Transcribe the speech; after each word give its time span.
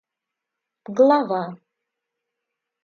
глава 0.97 1.43